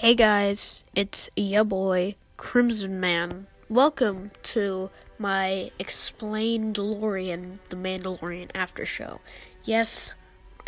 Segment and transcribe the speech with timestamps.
[0.00, 3.48] Hey guys, it's ya boy, Crimson Man.
[3.68, 9.20] Welcome to my Explained DeLorean, The Mandalorian After Show.
[9.64, 10.12] Yes,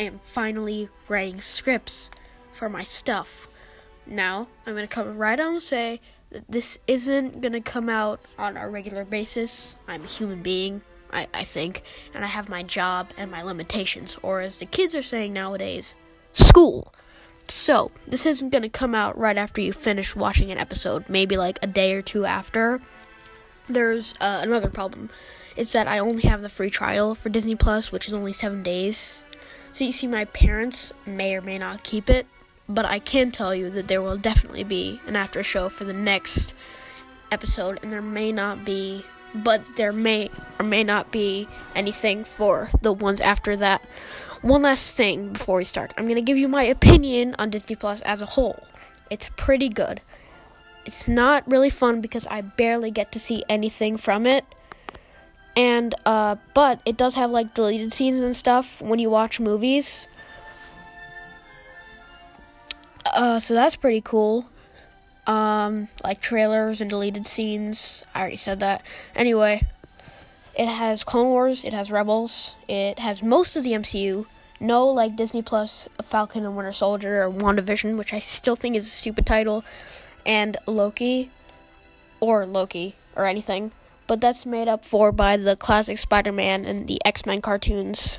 [0.00, 2.10] I am finally writing scripts
[2.52, 3.46] for my stuff.
[4.04, 8.56] Now, I'm gonna come right on and say that this isn't gonna come out on
[8.56, 9.76] a regular basis.
[9.86, 11.82] I'm a human being, I, I think,
[12.14, 15.94] and I have my job and my limitations, or as the kids are saying nowadays,
[16.32, 16.92] school.
[17.50, 21.36] So, this isn't going to come out right after you finish watching an episode, maybe
[21.36, 22.80] like a day or two after.
[23.68, 25.10] There's uh, another problem.
[25.56, 28.62] It's that I only have the free trial for Disney Plus, which is only 7
[28.62, 29.26] days.
[29.72, 32.26] So, you see, my parents may or may not keep it,
[32.68, 35.92] but I can tell you that there will definitely be an after show for the
[35.92, 36.54] next
[37.32, 39.04] episode, and there may not be,
[39.34, 43.82] but there may or may not be anything for the ones after that.
[44.42, 45.92] One last thing before we start.
[45.96, 48.64] I'm going to give you my opinion on Disney Plus as a whole.
[49.10, 50.00] It's pretty good.
[50.86, 54.44] It's not really fun because I barely get to see anything from it.
[55.56, 60.08] And uh but it does have like deleted scenes and stuff when you watch movies.
[63.04, 64.46] Uh so that's pretty cool.
[65.26, 68.04] Um like trailers and deleted scenes.
[68.14, 68.84] I already said that.
[69.14, 69.62] Anyway,
[70.58, 74.26] it has Clone Wars, it has Rebels, it has most of the MCU.
[74.62, 78.86] No, like Disney Plus, Falcon and Winter Soldier, or WandaVision, which I still think is
[78.86, 79.64] a stupid title,
[80.26, 81.30] and Loki,
[82.20, 83.72] or Loki, or anything.
[84.06, 88.18] But that's made up for by the classic Spider Man and the X Men cartoons.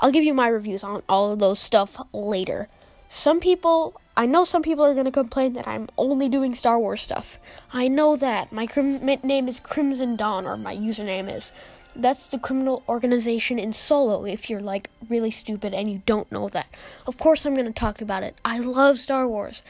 [0.00, 2.68] I'll give you my reviews on all of those stuff later.
[3.08, 6.76] Some people, I know some people are going to complain that I'm only doing Star
[6.76, 7.38] Wars stuff.
[7.72, 8.50] I know that.
[8.50, 11.52] My crim- name is Crimson Dawn, or my username is.
[11.94, 16.48] That's the criminal organization in Solo, if you're like really stupid and you don't know
[16.48, 16.66] that.
[17.06, 18.34] Of course, I'm going to talk about it.
[18.44, 19.62] I love Star Wars.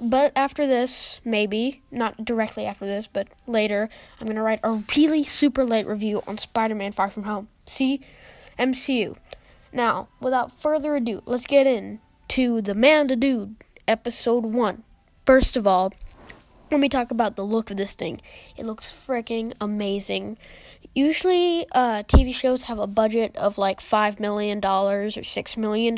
[0.00, 4.82] But after this, maybe, not directly after this, but later, I'm going to write a
[4.96, 7.48] really super late review on Spider Man Far From Home.
[7.66, 8.00] See?
[8.58, 9.18] MCU.
[9.74, 13.56] Now, without further ado, let's get in to The Manda Dude,
[13.86, 14.82] Episode 1.
[15.24, 15.94] First of all,
[16.70, 18.20] let me talk about the look of this thing.
[18.54, 20.36] It looks freaking amazing.
[20.94, 25.94] Usually, uh, TV shows have a budget of like $5 million or $6 million,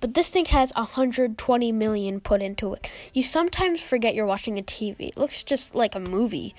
[0.00, 2.86] but this thing has 120 million put into it.
[3.14, 5.08] You sometimes forget you're watching a TV.
[5.08, 6.54] It looks just like a movie.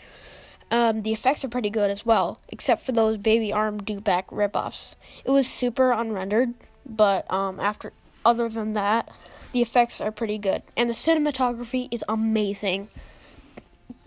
[0.71, 4.29] Um, the effects are pretty good as well, except for those baby arm do back
[4.29, 4.95] ripoffs.
[5.23, 6.55] It was super unrendered,
[6.87, 7.93] but um, after
[8.25, 9.09] other than that,
[9.51, 12.89] the effects are pretty good, and the cinematography is amazing.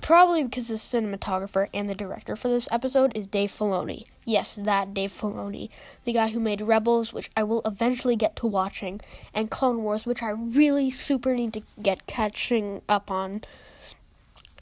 [0.03, 4.05] Probably because the cinematographer and the director for this episode is Dave Filoni.
[4.25, 5.71] Yes, that Dave Filoni,
[6.05, 9.01] the guy who made Rebels, which I will eventually get to watching,
[9.33, 13.43] and Clone Wars, which I really super need to get catching up on.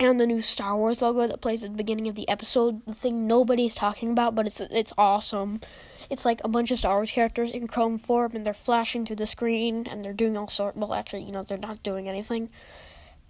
[0.00, 2.94] And the new Star Wars logo that plays at the beginning of the episode, the
[2.94, 5.60] thing nobody's talking about, but it's it's awesome.
[6.10, 9.16] It's like a bunch of Star Wars characters in chrome form, and they're flashing through
[9.16, 10.77] the screen, and they're doing all sort.
[10.77, 12.50] Well, actually, you know, they're not doing anything.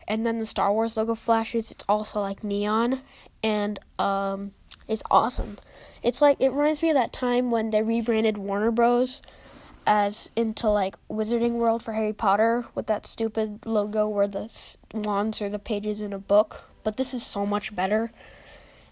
[0.09, 1.71] And then the Star Wars logo flashes.
[1.71, 3.01] It's also like neon,
[3.43, 4.53] and um,
[4.89, 5.59] it's awesome.
[6.03, 9.21] It's like it reminds me of that time when they rebranded Warner Bros.
[9.87, 14.51] As into like Wizarding World for Harry Potter with that stupid logo where the
[14.93, 16.71] wands are the pages in a book.
[16.83, 18.11] But this is so much better.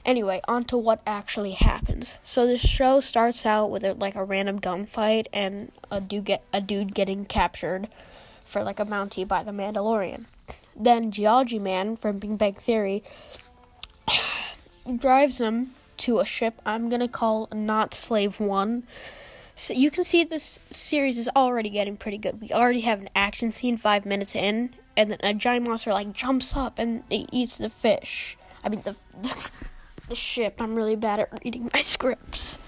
[0.04, 2.18] Anyway, on to what actually happens.
[2.24, 6.42] So the show starts out with a, like a random gunfight and a dude get
[6.52, 7.88] a dude getting captured
[8.44, 10.24] for like a bounty by the Mandalorian.
[10.74, 13.04] Then Geology Man from Big Bang Theory
[14.96, 18.82] drives them to a ship I'm gonna call Not Slave One.
[19.62, 22.40] So you can see this series is already getting pretty good.
[22.40, 26.12] We already have an action scene five minutes in, and then a giant monster like
[26.12, 28.36] jumps up and it eats the fish.
[28.64, 28.96] I mean the
[30.08, 30.60] the ship.
[30.60, 32.58] I'm really bad at reading my scripts.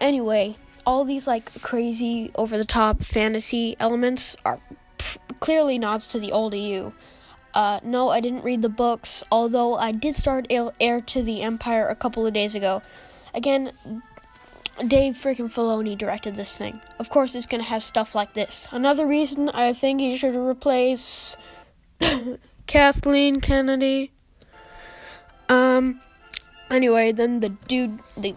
[0.00, 4.60] Anyway, all these like crazy over the top fantasy elements are
[4.96, 6.90] p- clearly nods to the old EU.
[7.52, 11.86] Uh, no, I didn't read the books, although I did start Heir to the Empire
[11.86, 12.80] a couple of days ago.
[13.34, 13.72] Again,
[14.88, 16.80] Dave freaking Filoni directed this thing.
[16.98, 18.66] Of course, it's gonna have stuff like this.
[18.72, 21.36] Another reason I think he should replace
[22.66, 24.12] Kathleen Kennedy.
[25.48, 26.00] Um.
[26.70, 28.34] Anyway, then the dude, the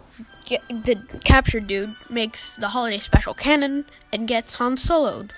[0.69, 5.31] the captured dude, makes the holiday special canon and gets Han Soloed.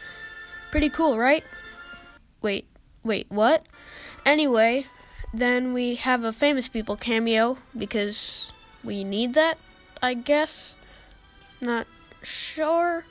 [0.71, 1.43] Pretty cool, right?
[2.41, 2.67] Wait,
[3.03, 3.65] wait, what?
[4.25, 4.85] Anyway,
[5.33, 8.51] then we have a famous people cameo because
[8.83, 9.57] we need that,
[10.01, 10.75] I guess.
[11.61, 11.87] Not
[12.23, 13.05] sure.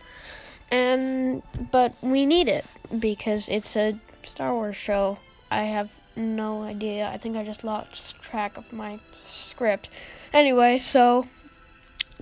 [0.71, 2.67] And but we need it
[2.99, 5.19] because it's a Star Wars show.
[5.50, 7.09] I have no idea.
[7.09, 9.89] I think I just lost track of my script.
[10.33, 11.27] Anyway, so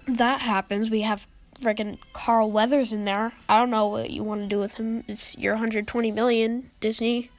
[0.06, 0.90] that happens.
[0.90, 1.26] We have
[1.60, 3.32] freaking Carl Weathers in there.
[3.48, 5.04] I don't know what you want to do with him.
[5.08, 7.30] It's your 120 million, Disney.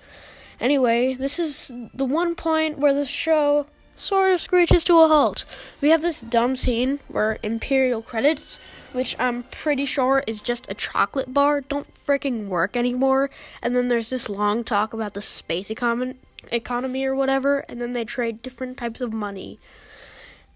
[0.59, 5.43] Anyway, this is the one point where the show sort of screeches to a halt.
[5.81, 8.59] We have this dumb scene where Imperial credits,
[8.93, 13.29] which I'm pretty sure is just a chocolate bar, don't freaking work anymore.
[13.61, 16.17] And then there's this long talk about the space econ-
[16.51, 19.59] economy or whatever, and then they trade different types of money.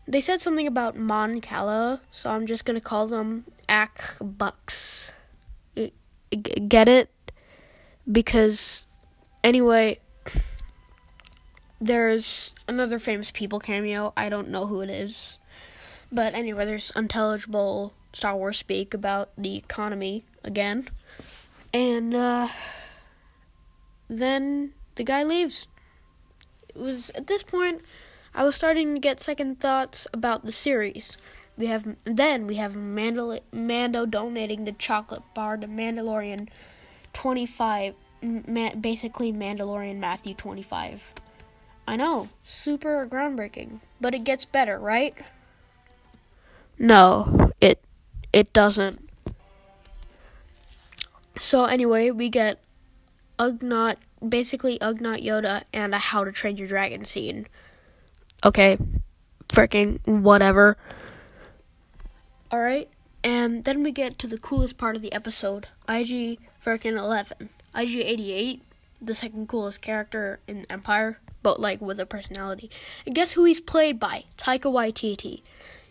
[0.07, 5.13] They said something about Mon Cala, so I'm just gonna call them Ak Bucks.
[5.77, 5.87] Uh,
[6.31, 7.09] get it?
[8.11, 8.87] Because,
[9.43, 9.99] anyway,
[11.81, 14.13] there's another famous people cameo.
[14.15, 15.39] I don't know who it is.
[16.11, 20.87] But anyway, there's unintelligible Star Wars speak about the economy again.
[21.73, 22.49] And uh,
[24.07, 25.65] then the guy leaves.
[26.69, 27.81] It was at this point
[28.35, 31.17] I was starting to get second thoughts about the series.
[31.57, 36.47] We have then we have Mando, Mando donating the chocolate bar to Mandalorian
[37.13, 41.13] 25 ma- basically Mandalorian Matthew 25.
[41.87, 45.15] I know, super groundbreaking, but it gets better, right?
[46.77, 47.83] No, it
[48.33, 49.09] it doesn't.
[51.37, 52.59] So anyway, we get
[53.37, 53.97] Ugnaught,
[54.27, 57.47] basically Ugnaught Yoda and a How to Train Your Dragon scene.
[58.45, 58.77] Okay,
[59.49, 60.77] freaking whatever.
[62.51, 62.89] All right,
[63.23, 67.97] and then we get to the coolest part of the episode, IG freaking 11, IG
[67.97, 68.61] 88,
[69.01, 72.69] the second coolest character in Empire but like with a personality.
[73.05, 74.25] And guess who he's played by?
[74.37, 75.41] Taika Waititi.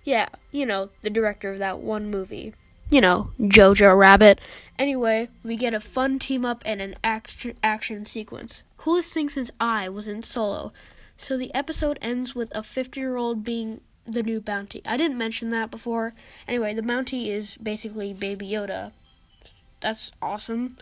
[0.04, 2.54] Yeah, you know, the director of that one movie.
[2.88, 4.40] You know, Jojo Rabbit.
[4.78, 8.62] Anyway, we get a fun team up and an action action sequence.
[8.76, 10.72] Coolest thing since I was in Solo.
[11.16, 14.82] So the episode ends with a 50-year-old being the new bounty.
[14.86, 16.14] I didn't mention that before.
[16.48, 18.92] Anyway, the bounty is basically Baby Yoda.
[19.80, 20.78] That's awesome.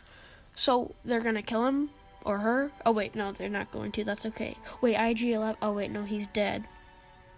[0.54, 1.90] So they're gonna kill him,
[2.28, 2.70] or her.
[2.84, 4.04] Oh wait, no, they're not going to.
[4.04, 4.54] That's okay.
[4.80, 5.56] Wait, IG 11.
[5.62, 6.64] Oh wait, no, he's dead.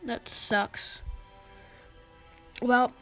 [0.05, 1.01] That sucks.
[2.61, 2.93] Well,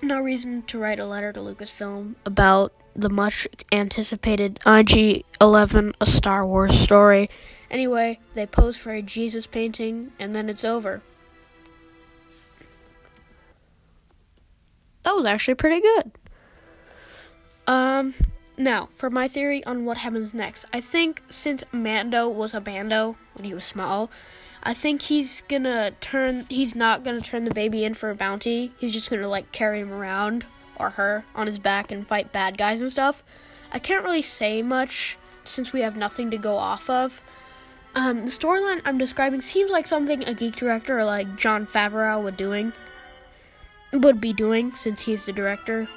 [0.00, 6.06] no reason to write a letter to Lucasfilm about the much anticipated IG 11 a
[6.06, 7.28] Star Wars story.
[7.70, 11.02] Anyway, they pose for a Jesus painting and then it's over.
[15.02, 16.12] That was actually pretty good.
[17.66, 18.14] Um
[18.58, 23.16] now, for my theory on what happens next, I think since Mando was a bando
[23.34, 24.10] when he was small,
[24.62, 26.46] I think he's gonna turn.
[26.48, 28.72] He's not gonna turn the baby in for a bounty.
[28.78, 30.44] He's just gonna like carry him around
[30.76, 33.22] or her on his back and fight bad guys and stuff.
[33.72, 37.22] I can't really say much since we have nothing to go off of.
[37.94, 42.36] Um, the storyline I'm describing seems like something a geek director like Jon Favreau would
[42.36, 42.72] doing
[43.92, 45.88] would be doing since he's the director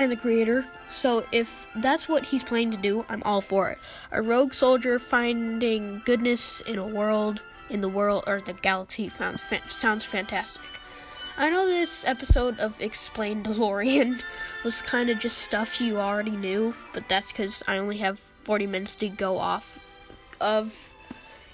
[0.00, 0.66] and the creator.
[0.88, 3.78] So if that's what he's planning to do, I'm all for it.
[4.12, 9.42] A rogue soldier finding goodness in a world, in the world or the galaxy sounds
[9.42, 10.62] fa- sounds fantastic.
[11.36, 14.22] I know this episode of Explain DeLorean
[14.64, 18.66] was kind of just stuff you already knew, but that's because I only have 40
[18.66, 19.78] minutes to go off
[20.40, 20.92] of.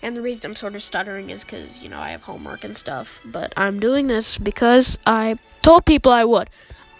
[0.02, 2.76] And the reason I'm sort of stuttering is because, you know, I have homework and
[2.76, 3.20] stuff.
[3.24, 6.50] But I'm doing this because I told people I would.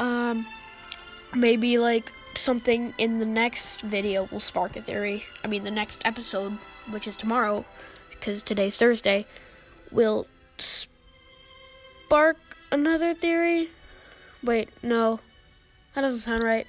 [0.01, 0.47] Um,
[1.35, 5.25] maybe like something in the next video will spark a theory.
[5.43, 6.59] I mean, the next episode,
[6.91, 7.65] which is tomorrow,
[8.11, 9.27] because today's Thursday,
[9.91, 10.27] will
[10.59, 12.37] spark
[12.73, 13.71] another theory.
[14.43, 15.21] Wait, no.
[15.95, 16.67] That doesn't sound right.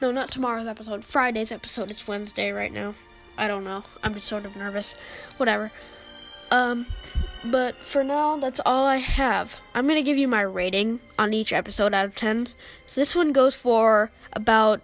[0.00, 1.04] No, not tomorrow's episode.
[1.04, 2.94] Friday's episode is Wednesday right now.
[3.36, 3.84] I don't know.
[4.02, 4.94] I'm just sort of nervous.
[5.36, 5.70] Whatever.
[6.50, 6.86] Um,
[7.44, 9.56] but for now, that's all I have.
[9.74, 12.48] I'm gonna give you my rating on each episode out of 10.
[12.86, 14.80] So this one goes for about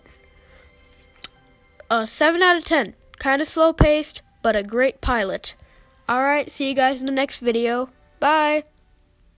[1.90, 2.94] a 7 out of 10.
[3.18, 5.54] Kind of slow paced, but a great pilot.
[6.08, 7.90] Alright, see you guys in the next video.
[8.18, 8.64] Bye!